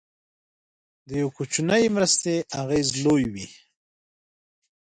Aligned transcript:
د 1.07 1.09
یو 1.21 1.29
کوچنۍ 1.37 1.83
مرستې 1.95 2.35
اغېز 2.61 2.87
لوی 3.03 3.23
وي. 3.33 3.45